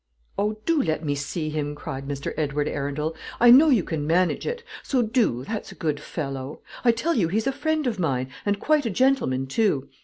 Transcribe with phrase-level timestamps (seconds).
[0.35, 2.33] "Oh, do let me see him," cried Mr.
[2.35, 3.15] Edward Arundel.
[3.39, 6.61] "I know you can manage it; so do, that's a good fellow.
[6.83, 9.89] I tell you he's a friend of mine, and quite a gentleman too.